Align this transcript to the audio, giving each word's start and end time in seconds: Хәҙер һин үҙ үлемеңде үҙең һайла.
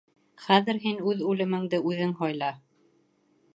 Хәҙер 0.45 0.79
һин 0.85 1.03
үҙ 1.11 1.21
үлемеңде 1.33 1.83
үҙең 1.91 2.17
һайла. 2.23 2.51